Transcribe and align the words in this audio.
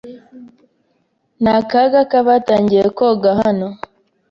Ni 1.41 1.49
akaga 1.59 2.01
kubatangiye 2.11 2.85
koga 2.97 3.31
hano. 3.41 3.67